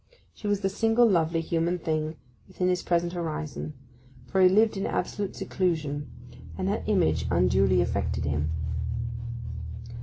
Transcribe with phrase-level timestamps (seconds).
[0.33, 2.15] She was the single lovely human thing
[2.47, 3.75] within his present horizon,
[4.25, 6.09] for he lived in absolute seclusion;
[6.57, 8.49] and her image unduly affected him.